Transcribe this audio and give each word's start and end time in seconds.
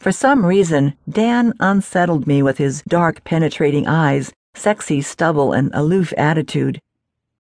For 0.00 0.12
some 0.12 0.46
reason, 0.46 0.94
Dan 1.06 1.52
unsettled 1.60 2.26
me 2.26 2.42
with 2.42 2.56
his 2.56 2.82
dark, 2.88 3.22
penetrating 3.22 3.86
eyes, 3.86 4.32
sexy 4.54 5.02
stubble, 5.02 5.52
and 5.52 5.70
aloof 5.74 6.14
attitude. 6.16 6.80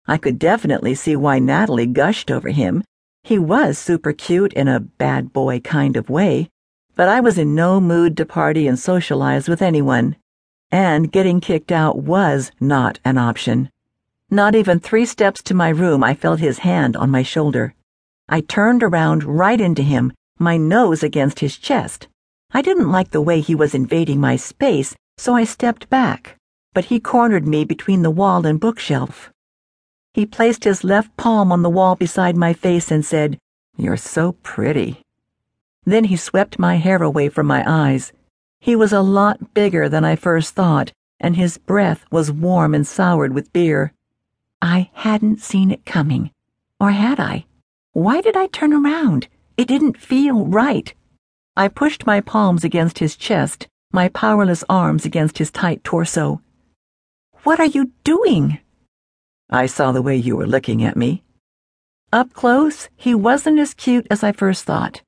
I 0.07 0.17
could 0.17 0.39
definitely 0.39 0.95
see 0.95 1.15
why 1.15 1.37
Natalie 1.37 1.85
gushed 1.85 2.31
over 2.31 2.49
him. 2.49 2.83
He 3.21 3.37
was 3.37 3.77
super 3.77 4.13
cute 4.13 4.51
in 4.53 4.67
a 4.67 4.79
bad 4.79 5.31
boy 5.31 5.59
kind 5.59 5.95
of 5.95 6.09
way, 6.09 6.49
but 6.95 7.07
I 7.07 7.19
was 7.19 7.37
in 7.37 7.53
no 7.53 7.79
mood 7.79 8.17
to 8.17 8.25
party 8.25 8.65
and 8.65 8.79
socialize 8.79 9.47
with 9.47 9.61
anyone. 9.61 10.15
And 10.71 11.11
getting 11.11 11.41
kicked 11.41 11.71
out 11.71 11.99
was 11.99 12.51
not 12.59 12.99
an 13.05 13.19
option. 13.19 13.69
Not 14.31 14.55
even 14.55 14.79
three 14.79 15.05
steps 15.05 15.43
to 15.43 15.53
my 15.53 15.69
room, 15.69 16.03
I 16.03 16.15
felt 16.15 16.39
his 16.39 16.59
hand 16.59 16.97
on 16.97 17.11
my 17.11 17.21
shoulder. 17.21 17.75
I 18.27 18.41
turned 18.41 18.81
around 18.81 19.23
right 19.23 19.61
into 19.61 19.83
him, 19.83 20.13
my 20.39 20.57
nose 20.57 21.03
against 21.03 21.41
his 21.41 21.55
chest. 21.55 22.07
I 22.51 22.61
didn't 22.61 22.91
like 22.91 23.11
the 23.11 23.21
way 23.21 23.41
he 23.41 23.53
was 23.53 23.75
invading 23.75 24.19
my 24.19 24.35
space, 24.35 24.95
so 25.17 25.35
I 25.35 25.43
stepped 25.43 25.89
back, 25.89 26.35
but 26.73 26.85
he 26.85 26.99
cornered 26.99 27.47
me 27.47 27.63
between 27.63 28.01
the 28.01 28.09
wall 28.09 28.45
and 28.45 28.59
bookshelf. 28.59 29.31
He 30.13 30.25
placed 30.25 30.63
his 30.63 30.83
left 30.83 31.15
palm 31.15 31.51
on 31.51 31.61
the 31.61 31.69
wall 31.69 31.95
beside 31.95 32.35
my 32.35 32.53
face 32.53 32.89
and 32.89 33.05
said, 33.05 33.37
You're 33.77 33.97
so 33.97 34.31
pretty. 34.31 35.03
Then 35.85 36.05
he 36.05 36.15
swept 36.15 36.57
my 36.57 36.77
hair 36.77 37.03
away 37.03 37.29
from 37.29 37.45
my 37.45 37.63
eyes. 37.67 38.11
He 38.59 38.75
was 38.75 38.91
a 38.91 39.01
lot 39.01 39.53
bigger 39.53 39.87
than 39.87 40.03
I 40.03 40.15
first 40.15 40.55
thought, 40.55 40.91
and 41.19 41.35
his 41.35 41.59
breath 41.59 42.03
was 42.11 42.31
warm 42.31 42.73
and 42.73 42.85
soured 42.85 43.33
with 43.33 43.53
beer. 43.53 43.93
I 44.61 44.89
hadn't 44.93 45.39
seen 45.39 45.69
it 45.69 45.85
coming. 45.85 46.31
Or 46.79 46.91
had 46.91 47.19
I? 47.19 47.45
Why 47.93 48.21
did 48.21 48.35
I 48.35 48.47
turn 48.47 48.73
around? 48.73 49.27
It 49.55 49.67
didn't 49.67 49.97
feel 49.97 50.45
right. 50.45 50.93
I 51.55 51.67
pushed 51.67 52.05
my 52.05 52.21
palms 52.21 52.63
against 52.63 52.99
his 52.99 53.15
chest, 53.15 53.67
my 53.91 54.09
powerless 54.09 54.63
arms 54.69 55.05
against 55.05 55.37
his 55.37 55.51
tight 55.51 55.83
torso. 55.83 56.41
What 57.43 57.59
are 57.59 57.65
you 57.65 57.91
doing? 58.03 58.59
I 59.49 59.65
saw 59.65 59.91
the 59.91 60.01
way 60.01 60.15
you 60.15 60.35
were 60.35 60.47
looking 60.47 60.83
at 60.83 60.95
me. 60.95 61.23
Up 62.11 62.33
close, 62.33 62.89
he 62.95 63.13
wasn't 63.15 63.59
as 63.59 63.73
cute 63.73 64.07
as 64.11 64.23
I 64.23 64.31
first 64.31 64.63
thought. 64.63 65.01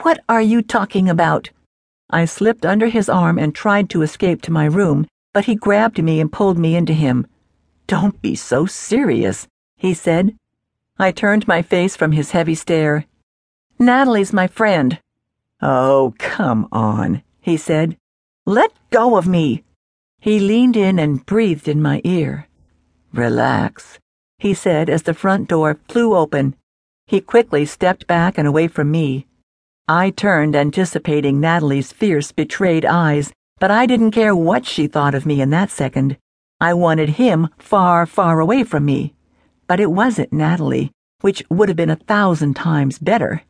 What 0.00 0.20
are 0.28 0.42
you 0.42 0.62
talking 0.62 1.08
about? 1.08 1.50
I 2.10 2.24
slipped 2.24 2.66
under 2.66 2.88
his 2.88 3.08
arm 3.08 3.38
and 3.38 3.54
tried 3.54 3.88
to 3.90 4.02
escape 4.02 4.42
to 4.42 4.52
my 4.52 4.64
room, 4.64 5.06
but 5.32 5.44
he 5.44 5.54
grabbed 5.54 6.02
me 6.02 6.20
and 6.20 6.32
pulled 6.32 6.58
me 6.58 6.74
into 6.76 6.92
him. 6.92 7.26
Don't 7.86 8.20
be 8.20 8.34
so 8.34 8.66
serious, 8.66 9.46
he 9.76 9.94
said. 9.94 10.36
I 10.98 11.12
turned 11.12 11.48
my 11.48 11.62
face 11.62 11.96
from 11.96 12.12
his 12.12 12.32
heavy 12.32 12.54
stare. 12.54 13.06
Natalie's 13.78 14.32
my 14.32 14.46
friend. 14.46 14.98
Oh, 15.62 16.14
come 16.18 16.68
on, 16.72 17.22
he 17.40 17.56
said. 17.56 17.96
Let 18.46 18.72
go 18.90 19.16
of 19.16 19.26
me. 19.26 19.62
He 20.18 20.40
leaned 20.40 20.76
in 20.76 20.98
and 20.98 21.24
breathed 21.24 21.68
in 21.68 21.82
my 21.82 22.00
ear. 22.04 22.48
Relax, 23.12 23.98
he 24.38 24.54
said 24.54 24.88
as 24.88 25.02
the 25.02 25.14
front 25.14 25.48
door 25.48 25.78
flew 25.88 26.16
open. 26.16 26.56
He 27.06 27.20
quickly 27.20 27.66
stepped 27.66 28.06
back 28.06 28.38
and 28.38 28.48
away 28.48 28.68
from 28.68 28.90
me. 28.90 29.26
I 29.88 30.10
turned, 30.10 30.54
anticipating 30.54 31.40
Natalie's 31.40 31.92
fierce, 31.92 32.32
betrayed 32.32 32.84
eyes, 32.84 33.32
but 33.58 33.70
I 33.70 33.84
didn't 33.84 34.12
care 34.12 34.34
what 34.34 34.64
she 34.64 34.86
thought 34.86 35.14
of 35.14 35.26
me 35.26 35.40
in 35.40 35.50
that 35.50 35.70
second. 35.70 36.16
I 36.60 36.72
wanted 36.74 37.10
him 37.10 37.48
far, 37.58 38.06
far 38.06 38.40
away 38.40 38.64
from 38.64 38.84
me. 38.84 39.14
But 39.66 39.80
it 39.80 39.90
wasn't 39.90 40.32
Natalie, 40.32 40.92
which 41.20 41.42
would 41.50 41.68
have 41.68 41.76
been 41.76 41.90
a 41.90 41.96
thousand 41.96 42.54
times 42.54 42.98
better. 42.98 43.42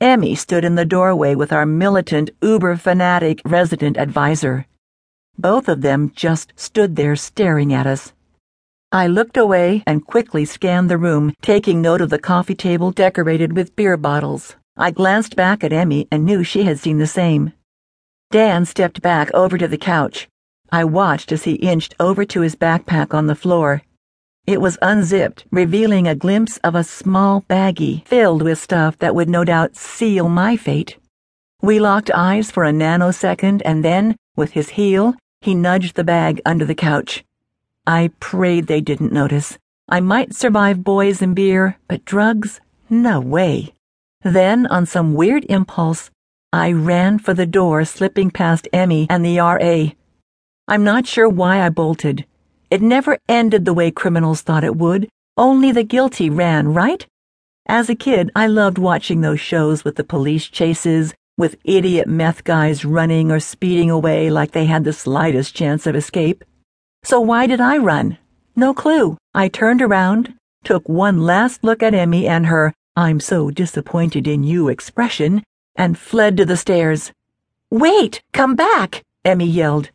Emmy 0.00 0.36
stood 0.36 0.64
in 0.64 0.76
the 0.76 0.84
doorway 0.84 1.34
with 1.34 1.52
our 1.52 1.66
militant, 1.66 2.30
uber 2.40 2.76
fanatic 2.76 3.42
resident 3.44 3.96
advisor. 3.96 4.64
Both 5.36 5.68
of 5.68 5.80
them 5.80 6.12
just 6.14 6.52
stood 6.54 6.94
there 6.94 7.16
staring 7.16 7.74
at 7.74 7.84
us. 7.84 8.12
I 8.92 9.08
looked 9.08 9.36
away 9.36 9.82
and 9.88 10.06
quickly 10.06 10.44
scanned 10.44 10.88
the 10.88 10.98
room, 10.98 11.34
taking 11.42 11.82
note 11.82 12.00
of 12.00 12.10
the 12.10 12.18
coffee 12.20 12.54
table 12.54 12.92
decorated 12.92 13.56
with 13.56 13.74
beer 13.74 13.96
bottles. 13.96 14.54
I 14.76 14.92
glanced 14.92 15.34
back 15.34 15.64
at 15.64 15.72
Emmy 15.72 16.06
and 16.12 16.24
knew 16.24 16.44
she 16.44 16.62
had 16.62 16.78
seen 16.78 16.98
the 16.98 17.08
same. 17.08 17.52
Dan 18.30 18.66
stepped 18.66 19.02
back 19.02 19.32
over 19.34 19.58
to 19.58 19.66
the 19.66 19.76
couch. 19.76 20.28
I 20.70 20.84
watched 20.84 21.32
as 21.32 21.42
he 21.42 21.54
inched 21.54 21.96
over 21.98 22.24
to 22.26 22.42
his 22.42 22.54
backpack 22.54 23.14
on 23.14 23.26
the 23.26 23.34
floor. 23.34 23.82
It 24.48 24.62
was 24.62 24.78
unzipped, 24.80 25.44
revealing 25.50 26.08
a 26.08 26.14
glimpse 26.14 26.56
of 26.64 26.74
a 26.74 26.82
small 26.82 27.42
baggie 27.50 28.02
filled 28.06 28.40
with 28.40 28.58
stuff 28.58 28.96
that 28.96 29.14
would 29.14 29.28
no 29.28 29.44
doubt 29.44 29.76
seal 29.76 30.30
my 30.30 30.56
fate. 30.56 30.96
We 31.60 31.78
locked 31.78 32.10
eyes 32.14 32.50
for 32.50 32.64
a 32.64 32.72
nanosecond, 32.72 33.60
and 33.66 33.84
then, 33.84 34.16
with 34.36 34.52
his 34.52 34.70
heel, 34.70 35.16
he 35.42 35.54
nudged 35.54 35.96
the 35.96 36.02
bag 36.02 36.40
under 36.46 36.64
the 36.64 36.74
couch. 36.74 37.26
I 37.86 38.10
prayed 38.20 38.68
they 38.68 38.80
didn't 38.80 39.12
notice. 39.12 39.58
I 39.86 40.00
might 40.00 40.34
survive 40.34 40.82
boys 40.82 41.20
and 41.20 41.36
beer, 41.36 41.76
but 41.86 42.06
drugs? 42.06 42.58
No 42.88 43.20
way. 43.20 43.74
Then, 44.22 44.66
on 44.68 44.86
some 44.86 45.12
weird 45.12 45.44
impulse, 45.50 46.10
I 46.54 46.72
ran 46.72 47.18
for 47.18 47.34
the 47.34 47.44
door, 47.44 47.84
slipping 47.84 48.30
past 48.30 48.66
Emmy 48.72 49.08
and 49.10 49.22
the 49.22 49.40
RA. 49.40 49.92
I'm 50.66 50.84
not 50.84 51.06
sure 51.06 51.28
why 51.28 51.60
I 51.60 51.68
bolted. 51.68 52.24
It 52.70 52.82
never 52.82 53.18
ended 53.28 53.64
the 53.64 53.74
way 53.74 53.90
criminals 53.90 54.42
thought 54.42 54.64
it 54.64 54.76
would. 54.76 55.08
Only 55.36 55.72
the 55.72 55.84
guilty 55.84 56.28
ran, 56.28 56.74
right? 56.74 57.06
As 57.66 57.88
a 57.88 57.94
kid, 57.94 58.30
I 58.34 58.46
loved 58.46 58.78
watching 58.78 59.20
those 59.20 59.40
shows 59.40 59.84
with 59.84 59.96
the 59.96 60.04
police 60.04 60.46
chases, 60.46 61.14
with 61.36 61.56
idiot 61.64 62.08
meth 62.08 62.44
guys 62.44 62.84
running 62.84 63.30
or 63.30 63.40
speeding 63.40 63.90
away 63.90 64.30
like 64.30 64.52
they 64.52 64.66
had 64.66 64.84
the 64.84 64.92
slightest 64.92 65.54
chance 65.54 65.86
of 65.86 65.94
escape. 65.94 66.44
So 67.04 67.20
why 67.20 67.46
did 67.46 67.60
I 67.60 67.78
run? 67.78 68.18
No 68.56 68.74
clue. 68.74 69.16
I 69.34 69.48
turned 69.48 69.80
around, 69.80 70.34
took 70.64 70.88
one 70.88 71.22
last 71.22 71.62
look 71.62 71.82
at 71.82 71.94
Emmy 71.94 72.26
and 72.26 72.46
her 72.46 72.74
I'm 72.98 73.20
so 73.20 73.52
disappointed 73.52 74.26
in 74.26 74.42
you 74.42 74.68
expression, 74.68 75.44
and 75.76 75.96
fled 75.96 76.36
to 76.38 76.44
the 76.44 76.56
stairs. 76.56 77.12
Wait! 77.70 78.20
Come 78.32 78.56
back! 78.56 79.04
Emmy 79.24 79.46
yelled. 79.46 79.90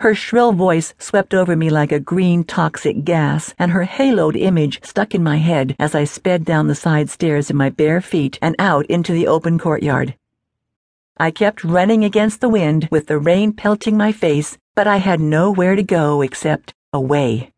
Her 0.00 0.14
shrill 0.14 0.52
voice 0.52 0.94
swept 0.98 1.34
over 1.34 1.56
me 1.56 1.70
like 1.70 1.90
a 1.90 1.98
green 1.98 2.44
toxic 2.44 3.02
gas, 3.02 3.52
and 3.58 3.72
her 3.72 3.84
haloed 3.84 4.36
image 4.36 4.78
stuck 4.84 5.12
in 5.12 5.24
my 5.24 5.38
head 5.38 5.74
as 5.76 5.92
I 5.92 6.04
sped 6.04 6.44
down 6.44 6.68
the 6.68 6.76
side 6.76 7.10
stairs 7.10 7.50
in 7.50 7.56
my 7.56 7.68
bare 7.68 8.00
feet 8.00 8.38
and 8.40 8.54
out 8.60 8.86
into 8.86 9.12
the 9.12 9.26
open 9.26 9.58
courtyard. 9.58 10.14
I 11.16 11.32
kept 11.32 11.64
running 11.64 12.04
against 12.04 12.40
the 12.40 12.48
wind 12.48 12.86
with 12.92 13.08
the 13.08 13.18
rain 13.18 13.52
pelting 13.52 13.96
my 13.96 14.12
face, 14.12 14.56
but 14.76 14.86
I 14.86 14.98
had 14.98 15.18
nowhere 15.18 15.74
to 15.74 15.82
go 15.82 16.22
except 16.22 16.74
away. 16.92 17.50